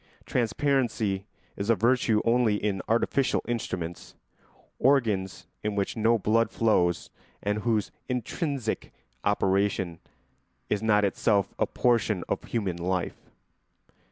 Transparency 0.25 1.27
is 1.55 1.69
a 1.69 1.75
virtue 1.75 2.23
only 2.25 2.55
in 2.55 2.81
artificial 2.87 3.43
instruments, 3.47 4.15
organs 4.79 5.45
in 5.61 5.75
which 5.75 5.95
no 5.95 6.17
blood 6.17 6.49
flows 6.49 7.11
and 7.43 7.59
whose 7.59 7.91
intrinsic 8.09 8.91
operation 9.23 9.99
is 10.71 10.81
not 10.81 11.05
itself 11.05 11.53
a 11.59 11.67
portion 11.67 12.23
of 12.27 12.43
human 12.45 12.77
life. 12.77 13.29